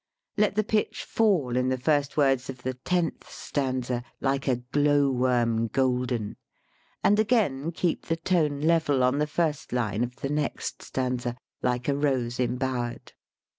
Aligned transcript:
Let 0.35 0.55
the 0.55 0.63
pitch 0.63 1.03
fall 1.03 1.55
in 1.55 1.69
the 1.69 1.77
first 1.77 2.17
words 2.17 2.49
of 2.49 2.63
the 2.63 2.73
tenth 2.73 3.29
stanza, 3.29 4.03
"like 4.19 4.47
a 4.47 4.55
glowworm 4.55 5.67
golden." 5.67 6.37
And 7.03 7.19
again 7.19 7.71
keep 7.71 8.07
the 8.07 8.15
tone 8.17 8.61
level 8.61 9.03
on 9.03 9.19
the 9.19 9.27
first 9.27 9.71
line 9.71 10.03
of 10.03 10.15
the 10.15 10.29
next 10.29 10.81
stanza, 10.81 11.37
"like 11.61 11.87
a 11.87 11.95
rose 11.95 12.39
embower'd." 12.39 13.13